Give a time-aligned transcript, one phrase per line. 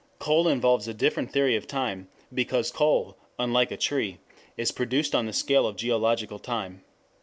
[0.17, 4.17] Coal involves a different theory of time, because coal, unlike a tree,
[4.57, 6.81] is produced on the scale of geological time.